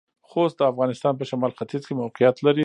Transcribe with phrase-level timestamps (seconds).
[0.31, 2.59] خوست د افغانستان پۀ شمالختيځ کې موقعيت لري.